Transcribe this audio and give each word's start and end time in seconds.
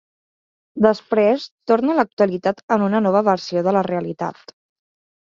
Després 0.85 1.43
torna 1.71 1.93
a 1.93 1.97
l'actualitat 1.99 2.63
en 2.75 2.85
una 2.85 3.01
nova 3.07 3.21
versió 3.27 3.63
de 3.69 3.75
la 3.77 3.83
realitat. 3.89 4.55